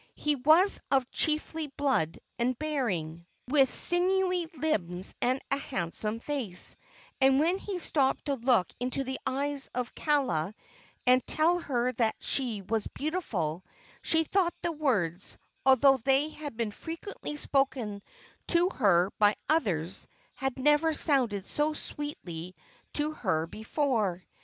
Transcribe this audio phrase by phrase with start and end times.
[0.15, 6.75] He was of chiefly blood and bearing, with sinewy limbs and a handsome face,
[7.21, 10.55] and when he stopped to look into the eyes of Kaala
[11.05, 13.63] and tell her that she was beautiful,
[14.01, 15.37] she thought the words,
[15.67, 18.01] although they had been frequently spoken
[18.47, 22.55] to her by others, had never sounded so sweetly
[22.93, 24.23] to her before.